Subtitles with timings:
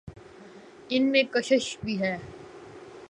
[0.89, 2.17] ان میں کشش بھی ہے۔